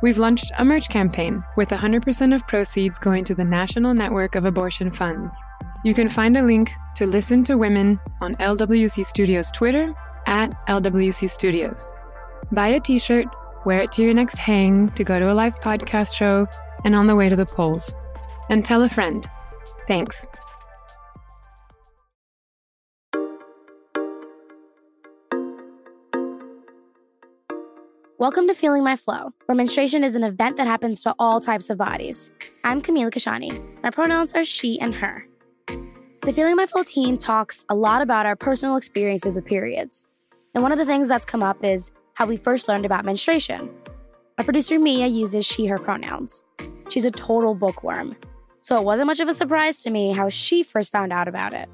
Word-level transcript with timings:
We've 0.00 0.18
launched 0.18 0.52
a 0.56 0.64
merch 0.64 0.88
campaign 0.88 1.42
with 1.56 1.70
100% 1.70 2.34
of 2.34 2.46
proceeds 2.46 2.98
going 2.98 3.24
to 3.24 3.34
the 3.34 3.44
National 3.44 3.94
Network 3.94 4.36
of 4.36 4.44
Abortion 4.44 4.92
Funds. 4.92 5.34
You 5.84 5.92
can 5.92 6.08
find 6.08 6.36
a 6.36 6.42
link 6.42 6.72
to 6.96 7.06
Listen 7.06 7.42
to 7.44 7.58
Women 7.58 7.98
on 8.20 8.36
LWC 8.36 9.04
Studios 9.04 9.50
Twitter 9.50 9.92
at 10.26 10.54
LWC 10.68 11.28
Studios. 11.28 11.90
Buy 12.52 12.68
a 12.68 12.80
t 12.80 13.00
shirt, 13.00 13.26
wear 13.64 13.80
it 13.80 13.92
to 13.92 14.02
your 14.02 14.14
next 14.14 14.38
hang, 14.38 14.88
to 14.90 15.02
go 15.02 15.18
to 15.18 15.32
a 15.32 15.34
live 15.34 15.58
podcast 15.60 16.14
show, 16.14 16.46
and 16.84 16.94
on 16.94 17.08
the 17.08 17.16
way 17.16 17.28
to 17.28 17.36
the 17.36 17.46
polls. 17.46 17.92
And 18.50 18.64
tell 18.64 18.82
a 18.82 18.88
friend. 18.88 19.28
Thanks. 19.88 20.26
Welcome 28.18 28.48
to 28.48 28.54
Feeling 28.54 28.82
My 28.82 28.96
Flow, 28.96 29.32
where 29.46 29.54
menstruation 29.54 30.02
is 30.02 30.16
an 30.16 30.24
event 30.24 30.56
that 30.56 30.66
happens 30.66 31.04
to 31.04 31.14
all 31.20 31.38
types 31.38 31.70
of 31.70 31.78
bodies. 31.78 32.32
I'm 32.64 32.82
Camila 32.82 33.12
Kashani. 33.12 33.62
My 33.80 33.90
pronouns 33.90 34.32
are 34.32 34.44
she 34.44 34.76
and 34.80 34.92
her. 34.96 35.24
The 36.22 36.32
Feeling 36.32 36.56
My 36.56 36.66
Flow 36.66 36.82
team 36.82 37.16
talks 37.16 37.64
a 37.68 37.76
lot 37.76 38.02
about 38.02 38.26
our 38.26 38.34
personal 38.34 38.74
experiences 38.74 39.36
with 39.36 39.44
periods. 39.44 40.04
And 40.52 40.64
one 40.64 40.72
of 40.72 40.78
the 40.78 40.84
things 40.84 41.06
that's 41.08 41.24
come 41.24 41.44
up 41.44 41.64
is 41.64 41.92
how 42.14 42.26
we 42.26 42.36
first 42.36 42.66
learned 42.66 42.84
about 42.84 43.04
menstruation. 43.04 43.70
My 44.36 44.42
producer 44.42 44.80
Mia 44.80 45.06
uses 45.06 45.46
she, 45.46 45.66
her 45.66 45.78
pronouns. 45.78 46.42
She's 46.88 47.04
a 47.04 47.12
total 47.12 47.54
bookworm. 47.54 48.16
So 48.62 48.76
it 48.78 48.82
wasn't 48.82 49.06
much 49.06 49.20
of 49.20 49.28
a 49.28 49.32
surprise 49.32 49.78
to 49.82 49.90
me 49.90 50.10
how 50.10 50.28
she 50.28 50.64
first 50.64 50.90
found 50.90 51.12
out 51.12 51.28
about 51.28 51.52
it. 51.52 51.68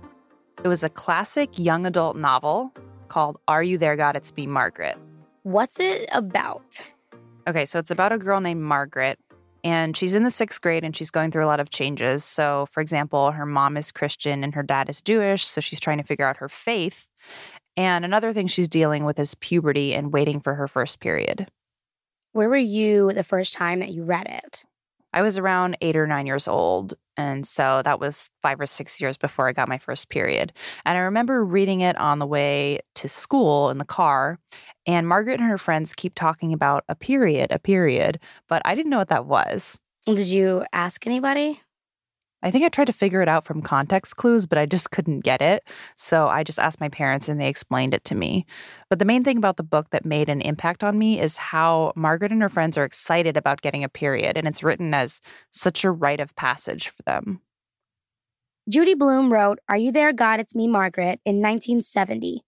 It 0.62 0.68
was 0.68 0.82
a 0.82 0.90
classic 0.90 1.58
young 1.58 1.86
adult 1.86 2.18
novel 2.18 2.74
called 3.08 3.38
Are 3.48 3.62
You 3.62 3.78
There, 3.78 3.96
God? 3.96 4.14
It's 4.14 4.36
Me, 4.36 4.46
Margaret. 4.46 4.98
What's 5.44 5.78
it 5.78 6.08
about? 6.10 6.82
Okay, 7.46 7.66
so 7.66 7.78
it's 7.78 7.90
about 7.90 8.12
a 8.12 8.18
girl 8.18 8.40
named 8.40 8.62
Margaret, 8.62 9.18
and 9.62 9.94
she's 9.94 10.14
in 10.14 10.24
the 10.24 10.30
sixth 10.30 10.62
grade 10.62 10.84
and 10.84 10.96
she's 10.96 11.10
going 11.10 11.30
through 11.30 11.44
a 11.44 11.46
lot 11.46 11.60
of 11.60 11.68
changes. 11.68 12.24
So, 12.24 12.66
for 12.70 12.80
example, 12.80 13.30
her 13.32 13.44
mom 13.44 13.76
is 13.76 13.92
Christian 13.92 14.42
and 14.42 14.54
her 14.54 14.62
dad 14.62 14.88
is 14.88 15.02
Jewish, 15.02 15.44
so 15.44 15.60
she's 15.60 15.80
trying 15.80 15.98
to 15.98 16.02
figure 16.02 16.26
out 16.26 16.38
her 16.38 16.48
faith. 16.48 17.10
And 17.76 18.06
another 18.06 18.32
thing 18.32 18.46
she's 18.46 18.68
dealing 18.68 19.04
with 19.04 19.18
is 19.18 19.34
puberty 19.34 19.92
and 19.92 20.14
waiting 20.14 20.40
for 20.40 20.54
her 20.54 20.66
first 20.66 20.98
period. 20.98 21.48
Where 22.32 22.48
were 22.48 22.56
you 22.56 23.12
the 23.12 23.22
first 23.22 23.52
time 23.52 23.80
that 23.80 23.92
you 23.92 24.02
read 24.02 24.26
it? 24.26 24.64
I 25.12 25.20
was 25.20 25.36
around 25.36 25.76
eight 25.82 25.94
or 25.94 26.06
nine 26.06 26.26
years 26.26 26.48
old. 26.48 26.94
And 27.16 27.46
so 27.46 27.82
that 27.84 28.00
was 28.00 28.30
five 28.42 28.60
or 28.60 28.66
six 28.66 29.00
years 29.00 29.16
before 29.16 29.48
I 29.48 29.52
got 29.52 29.68
my 29.68 29.78
first 29.78 30.08
period. 30.08 30.52
And 30.84 30.98
I 30.98 31.02
remember 31.02 31.44
reading 31.44 31.80
it 31.80 31.96
on 31.96 32.18
the 32.18 32.26
way 32.26 32.80
to 32.96 33.08
school 33.08 33.70
in 33.70 33.78
the 33.78 33.84
car. 33.84 34.38
And 34.86 35.08
Margaret 35.08 35.40
and 35.40 35.48
her 35.48 35.58
friends 35.58 35.94
keep 35.94 36.14
talking 36.14 36.52
about 36.52 36.84
a 36.88 36.94
period, 36.94 37.52
a 37.52 37.58
period, 37.58 38.20
but 38.48 38.62
I 38.64 38.74
didn't 38.74 38.90
know 38.90 38.98
what 38.98 39.08
that 39.08 39.26
was. 39.26 39.78
Did 40.06 40.28
you 40.28 40.64
ask 40.72 41.06
anybody? 41.06 41.60
I 42.44 42.50
think 42.50 42.62
I 42.62 42.68
tried 42.68 42.88
to 42.88 42.92
figure 42.92 43.22
it 43.22 43.28
out 43.28 43.42
from 43.42 43.62
context 43.62 44.16
clues, 44.16 44.46
but 44.46 44.58
I 44.58 44.66
just 44.66 44.90
couldn't 44.90 45.20
get 45.20 45.40
it. 45.40 45.66
So 45.96 46.28
I 46.28 46.44
just 46.44 46.58
asked 46.58 46.78
my 46.78 46.90
parents 46.90 47.26
and 47.26 47.40
they 47.40 47.48
explained 47.48 47.94
it 47.94 48.04
to 48.04 48.14
me. 48.14 48.44
But 48.90 48.98
the 48.98 49.06
main 49.06 49.24
thing 49.24 49.38
about 49.38 49.56
the 49.56 49.62
book 49.62 49.88
that 49.90 50.04
made 50.04 50.28
an 50.28 50.42
impact 50.42 50.84
on 50.84 50.98
me 50.98 51.18
is 51.18 51.38
how 51.38 51.94
Margaret 51.96 52.32
and 52.32 52.42
her 52.42 52.50
friends 52.50 52.76
are 52.76 52.84
excited 52.84 53.38
about 53.38 53.62
getting 53.62 53.82
a 53.82 53.88
period, 53.88 54.36
and 54.36 54.46
it's 54.46 54.62
written 54.62 54.92
as 54.92 55.22
such 55.50 55.84
a 55.84 55.90
rite 55.90 56.20
of 56.20 56.36
passage 56.36 56.88
for 56.88 57.02
them. 57.04 57.40
Judy 58.68 58.94
Blume 58.94 59.32
wrote 59.32 59.58
Are 59.66 59.78
You 59.78 59.90
There, 59.90 60.12
God? 60.12 60.38
It's 60.38 60.54
Me, 60.54 60.68
Margaret 60.68 61.20
in 61.24 61.36
1970. 61.36 62.42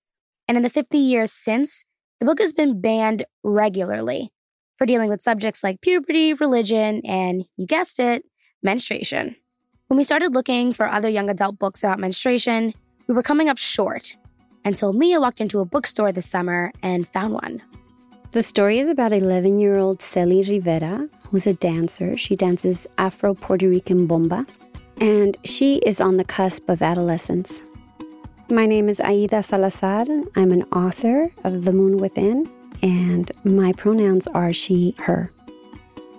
And 0.47 0.59
in 0.59 0.63
the 0.63 0.69
50 0.69 0.99
years 0.99 1.33
since, 1.33 1.85
the 2.21 2.27
book 2.27 2.39
has 2.39 2.53
been 2.53 2.83
banned 2.83 3.25
regularly 3.43 4.31
for 4.77 4.85
dealing 4.85 5.09
with 5.09 5.23
subjects 5.23 5.65
like 5.65 5.81
puberty, 5.81 6.35
religion, 6.35 7.01
and 7.07 7.45
you 7.57 7.67
guessed 7.67 7.99
it, 7.99 8.25
menstruation. 8.63 9.37
When 9.89 9.99
we 9.99 10.03
started 10.03 10.35
looking 10.35 10.73
for 10.73 10.89
other 10.89 11.09
young 11.09 11.31
adult 11.31 11.61
books 11.61 11.85
about 11.85 12.01
menstruation, 12.01 12.75
we 13.07 13.15
were 13.15 13.23
coming 13.23 13.49
up 13.49 13.57
short 13.57 14.17
until 14.65 14.93
Mia 14.93 15.21
walked 15.21 15.41
into 15.41 15.61
a 15.61 15.65
bookstore 15.65 16.11
this 16.11 16.27
summer 16.27 16.73
and 16.83 17.07
found 17.07 17.35
one. 17.35 17.63
The 18.33 18.43
story 18.43 18.81
is 18.81 18.89
about 18.89 19.13
11 19.13 19.61
year 19.61 19.79
old 19.79 20.03
Celi 20.03 20.43
Rivera, 20.43 21.09
who's 21.31 21.47
a 21.47 21.55
dancer. 21.55 22.17
She 22.17 22.35
dances 22.35 22.89
Afro 22.99 23.33
Puerto 23.35 23.69
Rican 23.69 24.09
bomba, 24.09 24.45
and 25.01 25.37
she 25.45 25.77
is 25.87 26.01
on 26.01 26.17
the 26.17 26.25
cusp 26.25 26.69
of 26.69 26.83
adolescence. 26.83 27.63
My 28.51 28.67
name 28.67 28.89
is 28.89 28.99
Aida 28.99 29.41
Salazar. 29.41 30.05
I'm 30.35 30.51
an 30.51 30.65
author 30.73 31.31
of 31.45 31.65
The 31.65 31.73
Moon 31.73 31.99
Within, 31.99 32.51
and 32.83 33.31
my 33.45 33.73
pronouns 33.75 34.27
are 34.27 34.53
she, 34.53 34.97
her. 34.99 35.31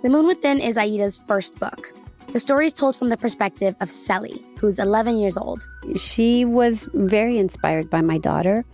The 0.00 0.08
Moon 0.08 0.26
Within 0.26 0.58
is 0.58 0.78
Aida's 0.78 1.18
first 1.18 1.58
book. 1.60 1.92
The 2.38 2.42
story 2.42 2.66
is 2.66 2.72
told 2.72 2.94
from 2.94 3.08
the 3.08 3.16
perspective 3.16 3.74
of 3.80 3.90
Celi, 3.90 4.40
who's 4.60 4.78
11 4.78 5.18
years 5.18 5.36
old. 5.36 5.66
She 5.96 6.44
was 6.44 6.88
very 6.94 7.36
inspired 7.36 7.90
by 7.90 8.00
my 8.00 8.16
daughter. 8.16 8.64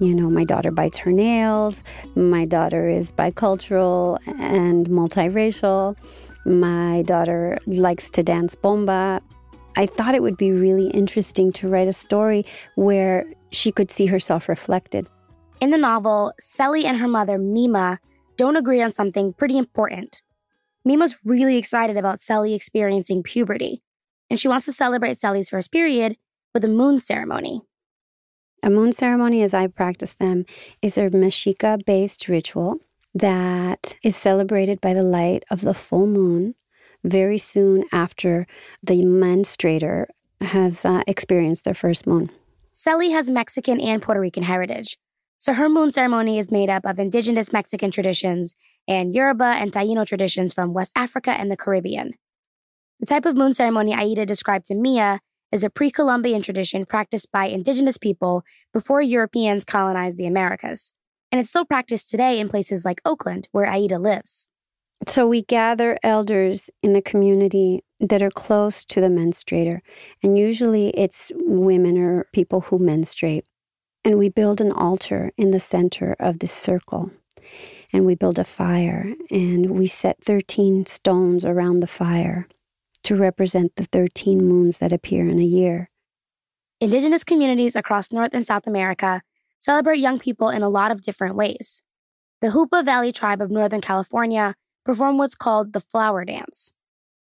You 0.00 0.14
know, 0.14 0.30
my 0.30 0.44
daughter 0.44 0.70
bites 0.70 0.96
her 0.96 1.12
nails. 1.12 1.84
My 2.14 2.46
daughter 2.46 2.88
is 2.88 3.12
bicultural 3.12 4.18
and 4.40 4.88
multiracial. 4.88 5.94
My 6.46 7.02
daughter 7.02 7.58
likes 7.66 8.08
to 8.08 8.22
dance 8.22 8.54
bomba. 8.54 9.20
I 9.76 9.84
thought 9.84 10.14
it 10.14 10.22
would 10.22 10.38
be 10.38 10.50
really 10.50 10.88
interesting 10.92 11.52
to 11.52 11.68
write 11.68 11.88
a 11.88 11.92
story 11.92 12.46
where 12.76 13.26
she 13.50 13.72
could 13.72 13.90
see 13.90 14.06
herself 14.06 14.48
reflected. 14.48 15.06
In 15.60 15.68
the 15.68 15.76
novel, 15.76 16.32
Celi 16.40 16.86
and 16.86 16.96
her 16.96 17.08
mother, 17.08 17.36
Mima, 17.36 17.98
don't 18.38 18.56
agree 18.56 18.80
on 18.80 18.90
something 18.90 19.34
pretty 19.34 19.58
important 19.58 20.22
Mima's 20.84 21.16
really 21.24 21.56
excited 21.56 21.96
about 21.96 22.20
Celi 22.20 22.54
experiencing 22.54 23.22
puberty, 23.22 23.82
and 24.28 24.38
she 24.38 24.48
wants 24.48 24.66
to 24.66 24.72
celebrate 24.72 25.18
Celi's 25.18 25.48
first 25.48 25.70
period 25.70 26.16
with 26.52 26.64
a 26.64 26.68
moon 26.68 26.98
ceremony. 26.98 27.62
A 28.62 28.70
moon 28.70 28.92
ceremony, 28.92 29.42
as 29.42 29.54
I 29.54 29.66
practice 29.66 30.14
them, 30.14 30.44
is 30.80 30.96
a 30.98 31.10
Mexica 31.10 31.84
based 31.84 32.28
ritual 32.28 32.78
that 33.14 33.96
is 34.02 34.16
celebrated 34.16 34.80
by 34.80 34.94
the 34.94 35.02
light 35.02 35.44
of 35.50 35.60
the 35.60 35.74
full 35.74 36.06
moon 36.06 36.54
very 37.04 37.38
soon 37.38 37.84
after 37.92 38.46
the 38.82 39.02
menstruator 39.02 40.06
has 40.40 40.84
uh, 40.84 41.02
experienced 41.06 41.64
their 41.64 41.74
first 41.74 42.06
moon. 42.06 42.30
Celi 42.70 43.10
has 43.10 43.28
Mexican 43.28 43.80
and 43.80 44.00
Puerto 44.00 44.20
Rican 44.20 44.44
heritage, 44.44 44.96
so 45.38 45.52
her 45.54 45.68
moon 45.68 45.90
ceremony 45.90 46.38
is 46.38 46.50
made 46.50 46.70
up 46.70 46.86
of 46.86 46.98
indigenous 46.98 47.52
Mexican 47.52 47.90
traditions 47.90 48.54
and 48.88 49.14
Yoruba 49.14 49.44
and 49.44 49.72
Taino 49.72 50.06
traditions 50.06 50.54
from 50.54 50.72
West 50.72 50.92
Africa 50.96 51.30
and 51.30 51.50
the 51.50 51.56
Caribbean. 51.56 52.14
The 53.00 53.06
type 53.06 53.26
of 53.26 53.36
moon 53.36 53.54
ceremony 53.54 53.94
Aida 53.94 54.26
described 54.26 54.66
to 54.66 54.74
Mia 54.74 55.20
is 55.50 55.64
a 55.64 55.70
pre 55.70 55.90
Columbian 55.90 56.42
tradition 56.42 56.86
practiced 56.86 57.30
by 57.30 57.46
indigenous 57.46 57.98
people 57.98 58.42
before 58.72 59.02
Europeans 59.02 59.64
colonized 59.64 60.16
the 60.16 60.26
Americas. 60.26 60.92
And 61.30 61.40
it's 61.40 61.50
still 61.50 61.64
practiced 61.64 62.10
today 62.10 62.38
in 62.38 62.48
places 62.48 62.84
like 62.84 63.00
Oakland, 63.04 63.48
where 63.52 63.66
Aida 63.66 63.98
lives. 63.98 64.48
So 65.06 65.26
we 65.26 65.42
gather 65.42 65.98
elders 66.02 66.70
in 66.82 66.92
the 66.92 67.02
community 67.02 67.82
that 67.98 68.22
are 68.22 68.30
close 68.30 68.84
to 68.84 69.00
the 69.00 69.08
menstruator. 69.08 69.80
And 70.22 70.38
usually 70.38 70.90
it's 70.90 71.32
women 71.34 71.98
or 71.98 72.28
people 72.32 72.62
who 72.62 72.78
menstruate. 72.78 73.44
And 74.04 74.18
we 74.18 74.28
build 74.28 74.60
an 74.60 74.72
altar 74.72 75.32
in 75.36 75.50
the 75.50 75.60
center 75.60 76.14
of 76.20 76.38
this 76.38 76.52
circle 76.52 77.10
and 77.92 78.06
we 78.06 78.14
build 78.14 78.38
a 78.38 78.44
fire 78.44 79.14
and 79.30 79.70
we 79.70 79.86
set 79.86 80.22
13 80.24 80.86
stones 80.86 81.44
around 81.44 81.80
the 81.80 81.86
fire 81.86 82.48
to 83.04 83.16
represent 83.16 83.76
the 83.76 83.84
13 83.84 84.38
moons 84.44 84.78
that 84.78 84.92
appear 84.92 85.28
in 85.28 85.38
a 85.38 85.44
year. 85.44 85.90
Indigenous 86.80 87.24
communities 87.24 87.76
across 87.76 88.12
North 88.12 88.32
and 88.32 88.44
South 88.44 88.66
America 88.66 89.22
celebrate 89.60 89.98
young 89.98 90.18
people 90.18 90.48
in 90.48 90.62
a 90.62 90.68
lot 90.68 90.90
of 90.90 91.02
different 91.02 91.36
ways. 91.36 91.82
The 92.40 92.48
Hoopa 92.48 92.84
Valley 92.84 93.12
tribe 93.12 93.40
of 93.40 93.50
Northern 93.50 93.80
California 93.80 94.56
perform 94.84 95.18
what's 95.18 95.34
called 95.34 95.72
the 95.72 95.80
flower 95.80 96.24
dance. 96.24 96.72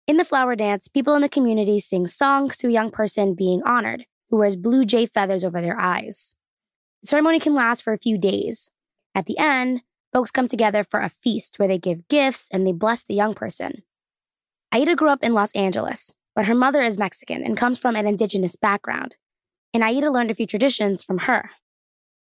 In 0.05 0.17
the 0.17 0.25
flower 0.25 0.55
dance, 0.55 0.87
people 0.87 1.15
in 1.15 1.21
the 1.21 1.29
community 1.29 1.79
sing 1.79 2.07
songs 2.07 2.57
to 2.57 2.67
a 2.67 2.71
young 2.71 2.91
person 2.91 3.35
being 3.35 3.61
honored 3.63 4.05
who 4.29 4.37
wears 4.37 4.55
blue 4.55 4.85
jay 4.85 5.05
feathers 5.05 5.43
over 5.43 5.61
their 5.61 5.79
eyes. 5.79 6.35
The 7.01 7.07
ceremony 7.07 7.39
can 7.39 7.53
last 7.53 7.83
for 7.83 7.93
a 7.93 7.97
few 7.97 8.17
days. 8.17 8.71
At 9.15 9.25
the 9.25 9.37
end, 9.37 9.81
folks 10.13 10.31
come 10.31 10.47
together 10.47 10.83
for 10.83 10.99
a 10.99 11.09
feast 11.09 11.59
where 11.59 11.67
they 11.67 11.77
give 11.77 12.07
gifts 12.07 12.49
and 12.51 12.65
they 12.65 12.71
bless 12.71 13.03
the 13.03 13.15
young 13.15 13.33
person. 13.33 13.83
Aida 14.71 14.95
grew 14.95 15.09
up 15.09 15.23
in 15.23 15.33
Los 15.33 15.51
Angeles, 15.53 16.13
but 16.35 16.45
her 16.45 16.55
mother 16.55 16.81
is 16.81 16.97
Mexican 16.97 17.43
and 17.43 17.57
comes 17.57 17.79
from 17.79 17.95
an 17.95 18.07
indigenous 18.07 18.55
background. 18.55 19.15
And 19.73 19.83
Aida 19.83 20.11
learned 20.11 20.31
a 20.31 20.35
few 20.35 20.47
traditions 20.47 21.03
from 21.03 21.19
her. 21.19 21.51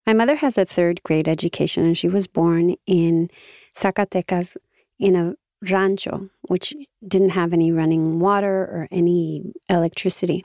My 0.07 0.13
mother 0.13 0.37
has 0.37 0.57
a 0.57 0.65
third 0.65 1.03
grade 1.03 1.29
education, 1.29 1.85
and 1.85 1.99
she 1.99 2.09
was 2.09 2.27
born 2.29 2.77
in 2.87 3.29
Zacatecas 3.77 4.57
in 4.99 5.17
a 5.17 5.35
rancho, 5.69 6.31
which 6.43 6.75
didn't 7.07 7.31
have 7.31 7.53
any 7.53 7.73
running 7.73 8.21
water 8.21 8.63
or 8.63 8.89
any 8.93 9.53
electricity. 9.69 10.45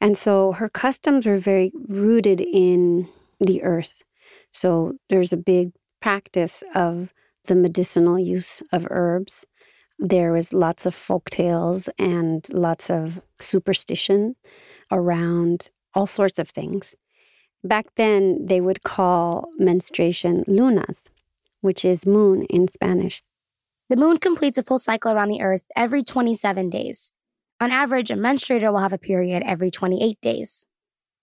And 0.00 0.16
so 0.16 0.52
her 0.52 0.68
customs 0.68 1.26
were 1.26 1.38
very 1.38 1.72
rooted 1.88 2.40
in 2.40 3.08
the 3.38 3.62
earth. 3.62 4.02
So 4.52 4.94
there's 5.08 5.32
a 5.32 5.36
big 5.36 5.72
practice 6.00 6.62
of 6.74 7.12
the 7.44 7.54
medicinal 7.54 8.18
use 8.18 8.62
of 8.72 8.86
herbs. 8.90 9.46
There 9.98 10.32
was 10.32 10.52
lots 10.52 10.86
of 10.86 10.94
folk 10.94 11.30
tales 11.30 11.88
and 11.98 12.46
lots 12.52 12.90
of 12.90 13.20
superstition 13.38 14.36
around 14.90 15.70
all 15.94 16.06
sorts 16.06 16.38
of 16.38 16.48
things. 16.48 16.94
Back 17.62 17.86
then, 17.96 18.46
they 18.46 18.60
would 18.60 18.82
call 18.82 19.50
menstruation 19.58 20.44
lunas, 20.46 21.04
which 21.60 21.84
is 21.84 22.06
moon 22.06 22.44
in 22.44 22.68
Spanish. 22.68 23.22
The 23.90 23.96
moon 23.96 24.18
completes 24.18 24.56
a 24.56 24.62
full 24.62 24.78
cycle 24.78 25.12
around 25.12 25.28
the 25.28 25.42
Earth 25.42 25.66
every 25.76 26.02
27 26.02 26.70
days. 26.70 27.12
On 27.60 27.70
average, 27.70 28.10
a 28.10 28.14
menstruator 28.14 28.72
will 28.72 28.78
have 28.78 28.94
a 28.94 28.98
period 28.98 29.42
every 29.44 29.70
28 29.70 30.18
days. 30.22 30.64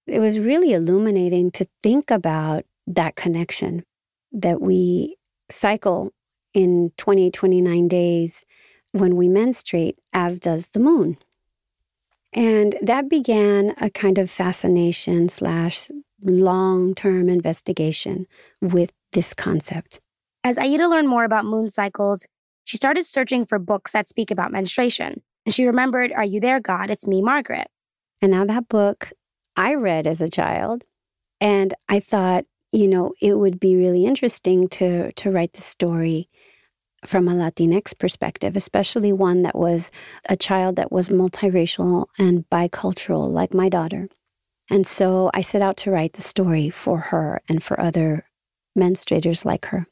It 0.06 0.20
was 0.20 0.40
really 0.40 0.74
illuminating 0.74 1.50
to 1.52 1.68
think 1.82 2.12
about 2.12 2.66
that 2.86 3.16
connection 3.16 3.84
that 4.32 4.62
we 4.62 5.18
cycle 5.50 6.12
in 6.54 6.92
20, 6.98 7.32
29 7.32 7.88
days 7.88 8.46
when 8.92 9.16
we 9.16 9.28
menstruate, 9.28 9.98
as 10.14 10.40
does 10.40 10.68
the 10.68 10.80
moon. 10.80 11.18
And 12.34 12.76
that 12.82 13.10
began 13.10 13.74
a 13.80 13.90
kind 13.90 14.18
of 14.18 14.30
fascination 14.30 15.30
slash 15.30 15.90
long 16.22 16.94
term 16.94 17.30
investigation 17.30 18.28
with 18.62 18.92
this 19.14 19.34
concept. 19.34 20.00
As 20.44 20.58
Aida 20.58 20.88
learned 20.88 21.10
more 21.10 21.24
about 21.24 21.46
moon 21.46 21.70
cycles, 21.70 22.26
she 22.64 22.78
started 22.78 23.06
searching 23.06 23.46
for 23.46 23.60
books 23.60 23.92
that 23.92 24.08
speak 24.08 24.30
about 24.30 24.52
menstruation. 24.52 25.22
And 25.46 25.54
she 25.54 25.66
remembered, 25.66 26.12
Are 26.12 26.26
You 26.26 26.40
There, 26.40 26.60
God? 26.60 26.90
It's 26.90 27.08
Me, 27.08 27.22
Margaret. 27.22 27.68
And 28.22 28.32
now 28.32 28.46
that 28.46 28.68
book 28.68 29.14
I 29.56 29.74
read 29.74 30.06
as 30.06 30.22
a 30.22 30.30
child, 30.30 30.84
and 31.40 31.74
I 31.88 32.00
thought, 32.00 32.46
you 32.72 32.88
know, 32.88 33.14
it 33.22 33.36
would 33.36 33.60
be 33.60 33.76
really 33.76 34.06
interesting 34.06 34.68
to 34.70 35.12
to 35.14 35.32
write 35.32 35.54
the 35.54 35.62
story 35.62 36.30
from 37.06 37.28
a 37.28 37.34
Latinx 37.34 37.98
perspective, 37.98 38.56
especially 38.56 39.14
one 39.14 39.44
that 39.44 39.56
was 39.56 39.92
a 40.30 40.36
child 40.36 40.76
that 40.76 40.92
was 40.92 41.10
multiracial 41.10 42.08
and 42.18 42.50
bicultural, 42.50 43.32
like 43.32 43.54
my 43.54 43.70
daughter. 43.70 44.10
And 44.70 44.86
so 44.86 45.32
I 45.34 45.42
set 45.42 45.62
out 45.62 45.78
to 45.78 45.92
write 45.92 46.14
the 46.14 46.22
story 46.22 46.70
for 46.70 47.00
her 47.00 47.40
and 47.48 47.64
for 47.64 47.80
other 47.80 48.26
menstruators 48.78 49.46
like 49.46 49.68
her. 49.68 49.88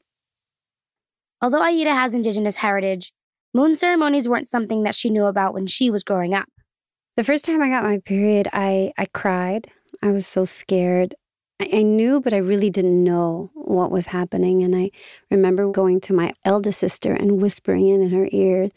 Although 1.40 1.62
Aida 1.62 1.94
has 1.94 2.14
indigenous 2.14 2.56
heritage, 2.56 3.12
moon 3.54 3.76
ceremonies 3.76 4.28
weren't 4.28 4.48
something 4.48 4.82
that 4.82 4.94
she 4.94 5.10
knew 5.10 5.26
about 5.26 5.54
when 5.54 5.66
she 5.66 5.90
was 5.90 6.02
growing 6.02 6.34
up. 6.34 6.48
The 7.16 7.24
first 7.24 7.44
time 7.44 7.62
I 7.62 7.70
got 7.70 7.84
my 7.84 7.98
period, 7.98 8.48
I, 8.52 8.92
I 8.98 9.06
cried. 9.06 9.68
I 10.02 10.10
was 10.10 10.26
so 10.26 10.44
scared. 10.44 11.14
I, 11.60 11.82
knew, 11.82 12.20
but 12.20 12.32
I 12.32 12.38
really 12.38 12.70
didn't 12.70 13.02
know 13.02 13.50
what 13.54 13.90
was 13.90 14.06
happening. 14.06 14.62
And 14.62 14.76
I 14.76 14.90
remember 15.30 15.70
going 15.70 16.00
to 16.02 16.12
my 16.12 16.32
eldest 16.44 16.80
sister 16.80 17.12
and 17.12 17.40
whispering 17.40 17.88
in, 17.88 18.02
in 18.02 18.10
her 18.10 18.28
ear. 18.30 18.70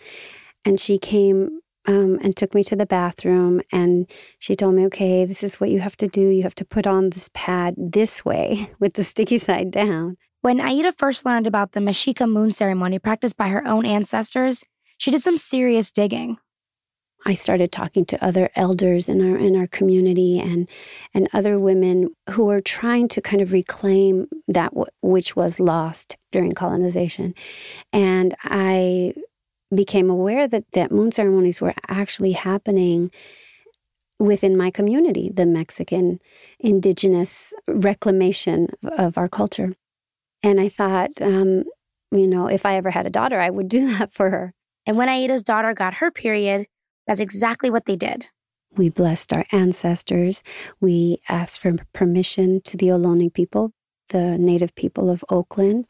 And 0.65 0.79
she 0.79 0.97
came 0.97 1.59
um, 1.87 2.19
and 2.21 2.35
took 2.35 2.53
me 2.53 2.63
to 2.65 2.75
the 2.75 2.85
bathroom. 2.85 3.61
And 3.71 4.09
she 4.37 4.55
told 4.55 4.75
me, 4.75 4.85
okay, 4.85 5.25
this 5.25 5.43
is 5.43 5.59
what 5.59 5.69
you 5.69 5.79
have 5.79 5.97
to 5.97 6.07
do. 6.07 6.29
You 6.29 6.43
have 6.43 6.55
to 6.55 6.65
put 6.65 6.87
on 6.87 7.09
this 7.09 7.29
pad 7.33 7.75
this 7.77 8.23
way 8.23 8.69
with 8.79 8.93
the 8.93 9.03
sticky 9.03 9.37
side 9.37 9.71
down. 9.71 10.17
When 10.41 10.61
Aida 10.61 10.93
first 10.93 11.25
learned 11.25 11.47
about 11.47 11.73
the 11.73 11.81
Mexica 11.81 12.29
moon 12.29 12.51
ceremony 12.51 12.97
practiced 12.97 13.35
by 13.35 13.49
her 13.49 13.65
own 13.67 13.85
ancestors, 13.85 14.63
she 14.97 15.11
did 15.11 15.21
some 15.21 15.37
serious 15.37 15.91
digging. 15.91 16.37
I 17.25 17.33
started 17.33 17.71
talking 17.71 18.05
to 18.05 18.23
other 18.23 18.49
elders 18.55 19.09
in 19.09 19.21
our 19.21 19.37
in 19.37 19.55
our 19.55 19.67
community 19.67 20.39
and 20.39 20.69
and 21.13 21.27
other 21.33 21.59
women 21.59 22.09
who 22.31 22.45
were 22.45 22.61
trying 22.61 23.07
to 23.09 23.21
kind 23.21 23.41
of 23.41 23.51
reclaim 23.51 24.27
that 24.47 24.71
w- 24.71 24.87
which 25.01 25.35
was 25.35 25.59
lost 25.59 26.15
during 26.31 26.53
colonization, 26.53 27.33
and 27.91 28.33
I 28.43 29.13
became 29.73 30.09
aware 30.09 30.47
that 30.47 30.65
that 30.71 30.91
moon 30.91 31.11
ceremonies 31.11 31.61
were 31.61 31.75
actually 31.87 32.31
happening 32.31 33.11
within 34.17 34.57
my 34.57 34.71
community, 34.71 35.29
the 35.33 35.45
Mexican 35.45 36.19
indigenous 36.59 37.53
reclamation 37.67 38.67
of 38.97 39.17
our 39.17 39.29
culture, 39.29 39.75
and 40.41 40.59
I 40.59 40.69
thought, 40.69 41.21
um, 41.21 41.63
you 42.11 42.27
know, 42.27 42.47
if 42.47 42.65
I 42.65 42.75
ever 42.75 42.91
had 42.91 43.05
a 43.05 43.11
daughter, 43.11 43.39
I 43.39 43.49
would 43.49 43.69
do 43.69 43.93
that 43.97 44.13
for 44.13 44.29
her. 44.29 44.53
And 44.85 44.97
when 44.97 45.09
Aida's 45.09 45.43
daughter 45.43 45.73
got 45.73 45.95
her 45.95 46.11
period, 46.11 46.67
that's 47.09 47.19
exactly 47.19 47.71
what 47.71 47.85
they 47.85 47.95
did. 47.95 48.27
We 48.77 48.89
blessed 48.89 49.33
our 49.33 49.43
ancestors. 49.51 50.43
We 50.79 51.17
asked 51.27 51.59
for 51.59 51.73
permission 51.91 52.61
to 52.65 52.77
the 52.77 52.89
Ohlone 52.89 53.33
people, 53.33 53.73
the 54.09 54.37
native 54.37 54.75
people 54.75 55.09
of 55.09 55.25
Oakland. 55.27 55.87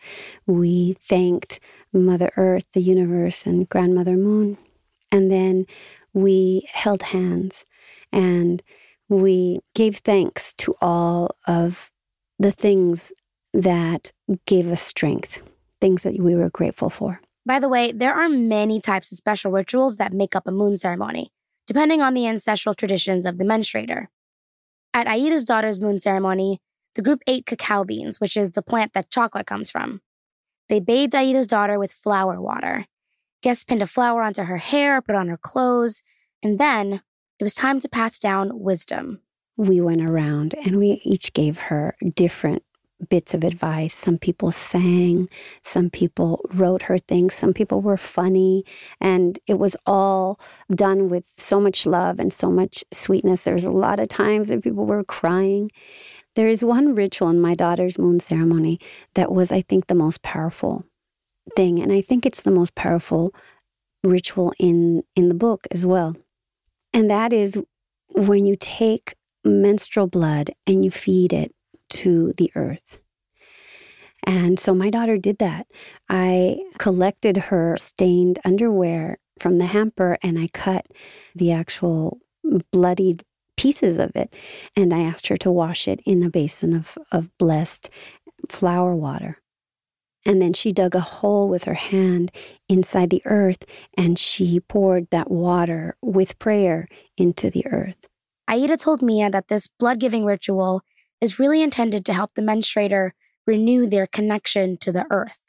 We 0.48 0.96
thanked 0.98 1.60
Mother 1.92 2.32
Earth, 2.38 2.64
the 2.72 2.82
universe, 2.82 3.46
and 3.46 3.68
Grandmother 3.68 4.16
Moon. 4.16 4.58
And 5.12 5.30
then 5.30 5.66
we 6.14 6.66
held 6.72 7.04
hands 7.04 7.66
and 8.14 8.64
we 9.10 9.60
gave 9.76 9.98
thanks 9.98 10.54
to 10.54 10.74
all 10.80 11.36
of 11.48 11.92
the 12.38 12.54
things 12.54 13.12
that 13.54 14.14
gave 14.46 14.72
us 14.72 14.82
strength, 14.82 15.44
things 15.82 16.04
that 16.04 16.18
we 16.18 16.34
were 16.34 16.50
grateful 16.50 16.90
for. 16.90 17.20
By 17.50 17.58
the 17.58 17.68
way, 17.68 17.92
there 17.92 18.14
are 18.14 18.30
many 18.30 18.80
types 18.80 19.12
of 19.12 19.18
special 19.18 19.52
rituals 19.52 19.98
that 19.98 20.14
make 20.14 20.36
up 20.36 20.46
a 20.46 20.52
moon 20.52 20.78
ceremony, 20.78 21.32
depending 21.66 22.00
on 22.00 22.14
the 22.14 22.28
ancestral 22.28 22.76
traditions 22.76 23.26
of 23.26 23.40
the 23.40 23.44
menstruator. 23.44 24.06
At 24.94 25.08
Aida's 25.08 25.46
daughter's 25.46 25.80
moon 25.80 25.98
ceremony, 25.98 26.62
the 26.94 27.02
group 27.02 27.24
ate 27.26 27.48
cacao 27.48 27.84
beans, 27.84 28.20
which 28.20 28.38
is 28.38 28.52
the 28.52 28.62
plant 28.62 28.94
that 28.94 29.10
chocolate 29.10 29.48
comes 29.48 29.72
from. 29.72 30.02
They 30.68 30.80
bathed 30.80 31.16
Aida's 31.16 31.48
daughter 31.48 31.80
with 31.80 31.92
flower 31.92 32.40
water. 32.40 32.86
Guests 33.42 33.64
pinned 33.64 33.82
a 33.82 33.88
flower 33.88 34.22
onto 34.22 34.44
her 34.44 34.58
hair, 34.58 35.02
put 35.02 35.16
on 35.16 35.28
her 35.28 35.38
clothes, 35.38 36.04
and 36.44 36.60
then 36.60 37.02
it 37.40 37.44
was 37.44 37.56
time 37.56 37.80
to 37.80 37.90
pass 37.90 38.20
down 38.20 38.60
wisdom. 38.60 39.22
We 39.58 39.82
went 39.82 40.08
around 40.08 40.54
and 40.54 40.78
we 40.78 41.02
each 41.04 41.34
gave 41.34 41.58
her 41.58 41.96
different 42.14 42.62
bits 43.08 43.34
of 43.34 43.44
advice. 43.44 43.94
Some 43.94 44.18
people 44.18 44.52
sang, 44.52 45.30
some 45.62 45.90
people 45.90 46.42
wrote 46.54 46.84
her 46.84 46.98
things, 46.98 47.34
some 47.34 47.54
people 47.54 47.82
were 47.82 47.98
funny, 47.98 48.64
and 49.00 49.40
it 49.48 49.58
was 49.58 49.76
all 49.86 50.40
done 50.74 51.10
with 51.10 51.26
so 51.26 51.60
much 51.60 51.86
love 51.86 52.20
and 52.20 52.34
so 52.34 52.52
much 52.52 52.84
sweetness. 52.92 53.42
There 53.42 53.54
was 53.54 53.64
a 53.64 53.72
lot 53.72 54.00
of 54.00 54.10
times 54.10 54.50
that 54.50 54.64
people 54.64 54.86
were 54.86 55.04
crying. 55.04 55.70
There 56.36 56.48
is 56.48 56.64
one 56.64 56.96
ritual 56.96 57.30
in 57.30 57.40
my 57.40 57.54
daughter's 57.54 57.98
moon 57.98 58.20
ceremony 58.20 58.80
that 59.14 59.32
was, 59.32 59.52
I 59.52 59.62
think, 59.62 59.88
the 59.88 59.96
most 59.96 60.22
powerful 60.22 60.86
thing, 61.56 61.80
and 61.80 61.92
I 61.92 62.02
think 62.02 62.26
it's 62.26 62.42
the 62.42 62.52
most 62.52 62.76
powerful 62.76 63.34
ritual 64.04 64.54
in 64.60 65.04
in 65.16 65.30
the 65.30 65.36
book 65.36 65.68
as 65.72 65.86
well. 65.86 66.16
And 66.94 67.10
that 67.10 67.34
is 67.34 67.60
when 68.16 68.46
you 68.46 68.56
take 68.60 69.16
menstrual 69.44 70.08
blood 70.08 70.52
and 70.68 70.84
you 70.84 70.92
feed 70.92 71.34
it 71.34 71.54
to 71.90 72.34
the 72.38 72.52
earth. 72.56 73.00
And 74.24 74.60
so 74.60 74.74
my 74.74 74.90
daughter 74.90 75.18
did 75.18 75.38
that. 75.40 75.68
I 76.10 76.60
collected 76.78 77.38
her 77.38 77.78
stained 77.78 78.40
underwear 78.44 79.18
from 79.40 79.58
the 79.58 79.68
hamper 79.68 80.18
and 80.22 80.38
I 80.38 80.48
cut 80.54 80.88
the 81.34 81.52
actual 81.52 82.20
bloodied 82.72 83.24
pieces 83.58 83.98
of 83.98 84.16
it. 84.16 84.34
And 84.76 84.94
I 84.94 85.00
asked 85.00 85.28
her 85.28 85.38
to 85.38 85.52
wash 85.52 85.88
it 85.88 86.00
in 86.06 86.24
a 86.24 86.30
basin 86.30 86.76
of, 86.76 86.98
of 87.12 87.36
blessed 87.38 87.90
flower 88.50 88.96
water. 88.96 89.42
And 90.26 90.42
then 90.42 90.54
she 90.54 90.74
dug 90.74 90.96
a 90.96 91.00
hole 91.00 91.48
with 91.48 91.64
her 91.64 91.76
hand 91.76 92.32
inside 92.68 93.10
the 93.10 93.22
earth 93.26 93.66
and 93.98 94.20
she 94.20 94.60
poured 94.60 95.10
that 95.10 95.32
water 95.32 95.96
with 96.02 96.40
prayer 96.40 96.88
into 97.18 97.50
the 97.50 97.66
earth. 97.68 98.08
Aida 98.48 98.78
told 98.78 99.02
Mia 99.02 99.30
that 99.30 99.48
this 99.48 99.68
blood 99.68 100.00
giving 100.00 100.26
ritual 100.26 100.82
is 101.22 101.40
really 101.40 101.62
intended 101.62 102.06
to 102.06 102.14
help 102.14 102.34
the 102.36 102.42
menstruator 102.42 103.12
renew 103.46 103.88
their 103.88 104.08
connection 104.08 104.78
to 104.78 104.92
the 104.92 105.06
earth. 105.10 105.40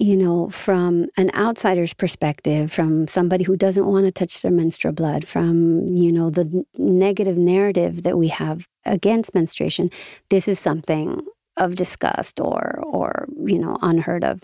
You 0.00 0.16
know, 0.16 0.48
from 0.48 1.06
an 1.16 1.30
outsider's 1.34 1.94
perspective, 1.94 2.72
from 2.72 3.06
somebody 3.06 3.44
who 3.44 3.56
doesn't 3.56 3.86
want 3.86 4.06
to 4.06 4.12
touch 4.12 4.42
their 4.42 4.50
menstrual 4.50 4.92
blood, 4.92 5.24
from, 5.24 5.86
you 5.88 6.10
know, 6.10 6.30
the 6.30 6.64
negative 6.76 7.36
narrative 7.36 8.02
that 8.02 8.18
we 8.18 8.28
have 8.28 8.66
against 8.84 9.34
menstruation, 9.34 9.90
this 10.30 10.48
is 10.48 10.58
something 10.58 11.20
of 11.56 11.76
disgust 11.76 12.40
or, 12.40 12.80
or, 12.82 13.28
you 13.44 13.58
know, 13.58 13.78
unheard 13.82 14.24
of. 14.24 14.42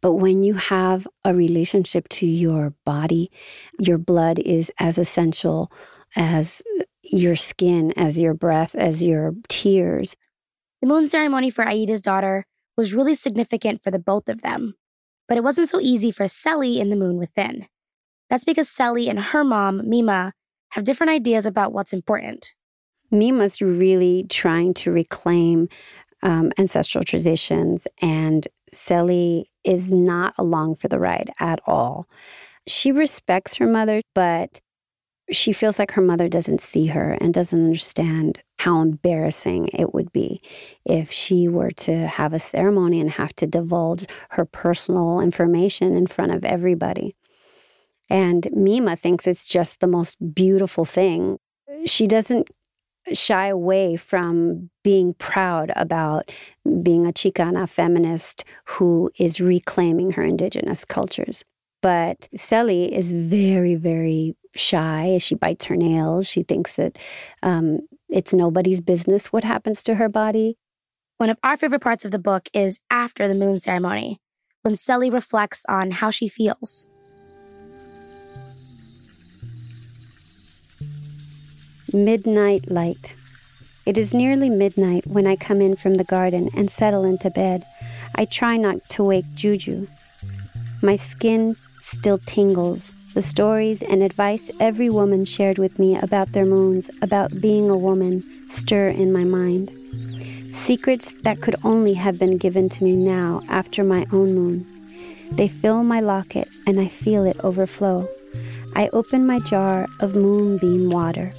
But 0.00 0.14
when 0.14 0.42
you 0.42 0.54
have 0.54 1.08
a 1.24 1.34
relationship 1.34 2.08
to 2.10 2.26
your 2.26 2.74
body, 2.84 3.30
your 3.78 3.98
blood 3.98 4.38
is 4.38 4.70
as 4.78 4.98
essential 4.98 5.72
as 6.14 6.62
your 7.10 7.36
skin, 7.36 7.92
as 7.96 8.20
your 8.20 8.34
breath, 8.34 8.74
as 8.74 9.02
your 9.02 9.34
tears. 9.48 10.16
The 10.80 10.88
moon 10.88 11.08
ceremony 11.08 11.50
for 11.50 11.66
Aida's 11.66 12.00
daughter 12.00 12.46
was 12.76 12.94
really 12.94 13.14
significant 13.14 13.82
for 13.82 13.90
the 13.90 13.98
both 13.98 14.28
of 14.28 14.42
them. 14.42 14.74
But 15.26 15.36
it 15.36 15.44
wasn't 15.44 15.68
so 15.68 15.80
easy 15.80 16.10
for 16.10 16.28
Celi 16.28 16.80
in 16.80 16.90
the 16.90 16.96
moon 16.96 17.18
within. 17.18 17.66
That's 18.30 18.44
because 18.44 18.68
Celi 18.68 19.08
and 19.08 19.18
her 19.18 19.44
mom, 19.44 19.88
Mima, 19.88 20.32
have 20.70 20.84
different 20.84 21.10
ideas 21.10 21.46
about 21.46 21.72
what's 21.72 21.92
important. 21.92 22.54
Mima's 23.10 23.60
really 23.60 24.26
trying 24.28 24.74
to 24.74 24.92
reclaim 24.92 25.68
um, 26.22 26.52
ancestral 26.58 27.04
traditions, 27.04 27.86
and 28.02 28.46
Celi 28.72 29.46
is 29.64 29.90
not 29.90 30.34
along 30.36 30.76
for 30.76 30.88
the 30.88 30.98
ride 30.98 31.30
at 31.40 31.60
all. 31.66 32.06
She 32.66 32.92
respects 32.92 33.56
her 33.56 33.66
mother, 33.66 34.02
but 34.14 34.60
she 35.30 35.52
feels 35.52 35.78
like 35.78 35.92
her 35.92 36.02
mother 36.02 36.28
doesn't 36.28 36.60
see 36.60 36.86
her 36.86 37.12
and 37.20 37.34
doesn't 37.34 37.64
understand 37.64 38.42
how 38.58 38.80
embarrassing 38.80 39.68
it 39.72 39.92
would 39.92 40.12
be 40.12 40.40
if 40.84 41.10
she 41.10 41.48
were 41.48 41.70
to 41.70 42.06
have 42.06 42.32
a 42.32 42.38
ceremony 42.38 43.00
and 43.00 43.10
have 43.10 43.34
to 43.34 43.46
divulge 43.46 44.06
her 44.30 44.44
personal 44.44 45.20
information 45.20 45.96
in 45.96 46.06
front 46.06 46.32
of 46.32 46.44
everybody. 46.44 47.14
And 48.10 48.48
Mima 48.52 48.96
thinks 48.96 49.26
it's 49.26 49.48
just 49.48 49.80
the 49.80 49.86
most 49.86 50.16
beautiful 50.34 50.84
thing. 50.84 51.38
She 51.84 52.06
doesn't 52.06 52.50
shy 53.12 53.48
away 53.48 53.96
from 53.96 54.70
being 54.82 55.14
proud 55.14 55.72
about 55.76 56.30
being 56.82 57.06
a 57.06 57.12
Chicana 57.12 57.68
feminist 57.68 58.44
who 58.64 59.10
is 59.18 59.40
reclaiming 59.40 60.12
her 60.12 60.22
indigenous 60.22 60.84
cultures. 60.84 61.44
But 61.80 62.28
Celi 62.34 62.92
is 62.92 63.12
very, 63.12 63.76
very 63.76 64.34
shy. 64.54 65.12
As 65.14 65.22
she 65.22 65.34
bites 65.34 65.66
her 65.66 65.76
nails. 65.76 66.26
She 66.26 66.42
thinks 66.42 66.76
that 66.76 66.98
um, 67.42 67.80
it's 68.08 68.34
nobody's 68.34 68.80
business 68.80 69.32
what 69.32 69.44
happens 69.44 69.82
to 69.84 69.96
her 69.96 70.08
body. 70.08 70.56
One 71.18 71.30
of 71.30 71.38
our 71.42 71.56
favorite 71.56 71.82
parts 71.82 72.04
of 72.04 72.12
the 72.12 72.18
book 72.18 72.48
is 72.52 72.78
after 72.90 73.26
the 73.26 73.34
moon 73.34 73.58
ceremony, 73.58 74.20
when 74.62 74.76
Celi 74.76 75.10
reflects 75.10 75.64
on 75.68 75.90
how 75.90 76.10
she 76.10 76.28
feels. 76.28 76.86
Midnight 81.92 82.70
light. 82.70 83.14
It 83.84 83.96
is 83.96 84.14
nearly 84.14 84.50
midnight 84.50 85.06
when 85.06 85.26
I 85.26 85.34
come 85.34 85.60
in 85.60 85.74
from 85.74 85.94
the 85.94 86.04
garden 86.04 86.50
and 86.54 86.70
settle 86.70 87.04
into 87.04 87.30
bed. 87.30 87.64
I 88.14 88.26
try 88.26 88.56
not 88.56 88.84
to 88.90 89.04
wake 89.04 89.24
Juju. 89.34 89.86
My 90.82 90.96
skin 90.96 91.56
still 91.78 92.18
tingles. 92.18 92.94
The 93.14 93.22
stories 93.22 93.82
and 93.82 94.02
advice 94.02 94.50
every 94.60 94.90
woman 94.90 95.24
shared 95.24 95.58
with 95.58 95.78
me 95.78 95.96
about 95.96 96.32
their 96.32 96.44
moons, 96.44 96.90
about 97.00 97.40
being 97.40 97.70
a 97.70 97.76
woman, 97.76 98.22
stir 98.48 98.88
in 98.88 99.12
my 99.12 99.24
mind. 99.24 99.70
Secrets 100.52 101.12
that 101.22 101.40
could 101.40 101.56
only 101.64 101.94
have 101.94 102.18
been 102.18 102.36
given 102.36 102.68
to 102.68 102.84
me 102.84 102.94
now 102.94 103.42
after 103.48 103.82
my 103.82 104.04
own 104.12 104.34
moon. 104.34 104.66
They 105.32 105.48
fill 105.48 105.82
my 105.82 106.00
locket 106.00 106.48
and 106.66 106.78
I 106.78 106.88
feel 106.88 107.24
it 107.24 107.40
overflow. 107.40 108.08
I 108.76 108.90
open 108.92 109.26
my 109.26 109.38
jar 109.40 109.86
of 110.00 110.14
moonbeam 110.14 110.90
water. 110.90 111.32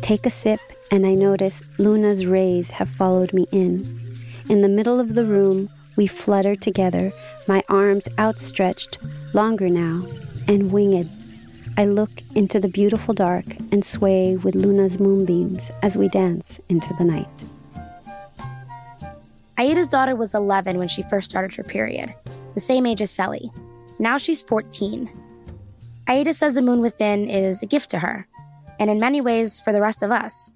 Take 0.00 0.24
a 0.24 0.30
sip, 0.30 0.60
and 0.90 1.04
I 1.04 1.14
notice 1.14 1.62
Luna's 1.78 2.24
rays 2.24 2.70
have 2.70 2.88
followed 2.88 3.32
me 3.32 3.46
in. 3.50 3.84
In 4.48 4.60
the 4.60 4.68
middle 4.68 5.00
of 5.00 5.14
the 5.14 5.24
room, 5.24 5.68
we 5.96 6.06
flutter 6.06 6.54
together, 6.54 7.12
my 7.48 7.62
arms 7.68 8.08
outstretched, 8.18 8.98
longer 9.34 9.68
now, 9.68 10.02
and 10.48 10.72
winged. 10.72 11.08
I 11.76 11.86
look 11.86 12.10
into 12.34 12.60
the 12.60 12.68
beautiful 12.68 13.14
dark 13.14 13.44
and 13.72 13.84
sway 13.84 14.36
with 14.36 14.54
Luna's 14.54 15.00
moonbeams 15.00 15.70
as 15.82 15.96
we 15.96 16.08
dance 16.08 16.60
into 16.68 16.94
the 16.94 17.04
night. 17.04 17.44
Aida's 19.58 19.88
daughter 19.88 20.14
was 20.14 20.34
11 20.34 20.78
when 20.78 20.88
she 20.88 21.02
first 21.02 21.30
started 21.30 21.54
her 21.54 21.62
period, 21.62 22.14
the 22.54 22.60
same 22.60 22.86
age 22.86 23.00
as 23.00 23.10
Celi. 23.10 23.50
Now 23.98 24.18
she's 24.18 24.42
14. 24.42 25.10
Aida 26.06 26.34
says 26.34 26.54
the 26.54 26.62
moon 26.62 26.80
within 26.80 27.28
is 27.28 27.62
a 27.62 27.66
gift 27.66 27.90
to 27.90 28.00
her, 28.00 28.26
and 28.78 28.90
in 28.90 29.00
many 29.00 29.20
ways 29.20 29.60
for 29.60 29.72
the 29.72 29.80
rest 29.80 30.02
of 30.02 30.10
us. 30.10 30.50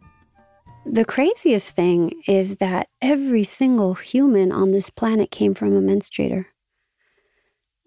The 0.84 1.04
craziest 1.04 1.70
thing 1.70 2.22
is 2.26 2.56
that 2.56 2.88
every 3.00 3.44
single 3.44 3.94
human 3.94 4.52
on 4.52 4.72
this 4.72 4.90
planet 4.90 5.30
came 5.30 5.54
from 5.54 5.76
a 5.76 5.80
menstruator. 5.80 6.46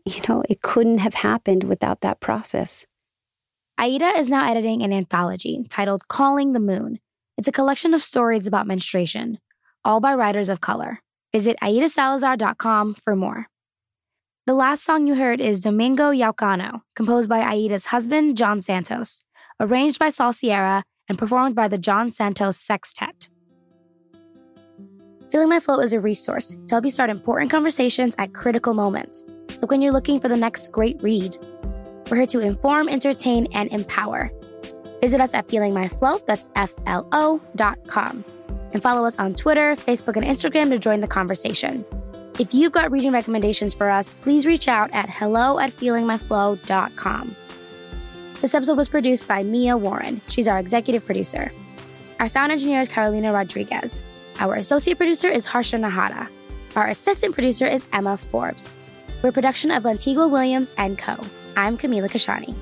You 0.05 0.21
know, 0.27 0.43
it 0.49 0.61
couldn't 0.61 0.99
have 0.99 1.13
happened 1.13 1.63
without 1.63 2.01
that 2.01 2.19
process. 2.19 2.85
Aida 3.77 4.17
is 4.17 4.29
now 4.29 4.49
editing 4.49 4.81
an 4.81 4.93
anthology 4.93 5.63
titled 5.69 6.07
Calling 6.07 6.53
the 6.53 6.59
Moon. 6.59 6.99
It's 7.37 7.47
a 7.47 7.51
collection 7.51 7.93
of 7.93 8.03
stories 8.03 8.47
about 8.47 8.67
menstruation, 8.67 9.39
all 9.85 9.99
by 9.99 10.13
writers 10.13 10.49
of 10.49 10.61
color. 10.61 10.99
Visit 11.31 11.57
aidasalazar.com 11.61 12.95
for 12.95 13.15
more. 13.15 13.47
The 14.45 14.53
last 14.53 14.83
song 14.83 15.07
you 15.07 15.15
heard 15.15 15.39
is 15.39 15.61
Domingo 15.61 16.11
Yaucano, 16.11 16.81
composed 16.95 17.29
by 17.29 17.39
Aida's 17.39 17.85
husband, 17.85 18.37
John 18.37 18.59
Santos 18.59 19.23
arranged 19.61 19.99
by 19.99 20.09
Sol 20.09 20.33
Sierra 20.33 20.83
and 21.07 21.17
performed 21.17 21.55
by 21.55 21.67
the 21.67 21.77
John 21.77 22.09
Santos 22.09 22.57
Sextet. 22.57 23.29
Feeling 25.31 25.49
My 25.49 25.59
Flow 25.61 25.79
is 25.79 25.93
a 25.93 25.99
resource 25.99 26.57
to 26.67 26.75
help 26.75 26.83
you 26.83 26.91
start 26.91 27.09
important 27.09 27.51
conversations 27.51 28.15
at 28.17 28.33
critical 28.33 28.73
moments, 28.73 29.23
like 29.61 29.71
when 29.71 29.81
you're 29.81 29.93
looking 29.93 30.19
for 30.19 30.27
the 30.27 30.35
next 30.37 30.71
great 30.71 31.01
read. 31.03 31.37
We're 32.09 32.17
here 32.17 32.25
to 32.27 32.39
inform, 32.39 32.89
entertain, 32.89 33.47
and 33.53 33.71
empower. 33.71 34.31
Visit 35.01 35.21
us 35.21 35.33
at 35.33 35.49
Feeling 35.49 35.73
My 35.73 35.87
Flow, 35.87 36.19
that's 36.27 36.49
F 36.55 36.73
L 36.85 37.07
O 37.11 37.41
dot 37.55 37.79
com, 37.87 38.23
and 38.73 38.83
follow 38.83 39.05
us 39.05 39.17
on 39.17 39.33
Twitter, 39.33 39.75
Facebook, 39.75 40.15
and 40.17 40.25
Instagram 40.25 40.69
to 40.69 40.79
join 40.79 41.01
the 41.01 41.07
conversation. 41.07 41.85
If 42.39 42.53
you've 42.53 42.71
got 42.71 42.91
reading 42.91 43.11
recommendations 43.11 43.73
for 43.73 43.89
us, 43.89 44.15
please 44.21 44.45
reach 44.45 44.67
out 44.67 44.91
at 44.93 45.09
hello 45.09 45.59
at 45.59 45.71
feelingmyflow.com. 45.71 47.35
This 48.41 48.55
episode 48.55 48.77
was 48.77 48.89
produced 48.89 49.27
by 49.27 49.43
Mia 49.43 49.77
Warren. 49.77 50.21
She's 50.27 50.47
our 50.47 50.57
executive 50.57 51.05
producer. 51.05 51.51
Our 52.19 52.27
sound 52.27 52.51
engineer 52.51 52.81
is 52.81 52.87
Carolina 52.87 53.31
Rodriguez. 53.31 54.03
Our 54.39 54.55
associate 54.55 54.97
producer 54.97 55.29
is 55.29 55.45
Harsha 55.45 55.75
Nahata. 55.77 56.27
Our 56.75 56.87
assistant 56.87 57.33
producer 57.33 57.67
is 57.67 57.87
Emma 57.93 58.17
Forbes. 58.17 58.73
We're 59.21 59.31
production 59.31 59.69
of 59.69 59.83
Lantigua 59.83 60.29
Williams 60.29 60.73
Co. 60.97 61.15
I'm 61.55 61.77
Camila 61.77 62.09
Kashani. 62.09 62.55